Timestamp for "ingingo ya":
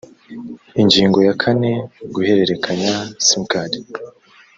0.81-1.33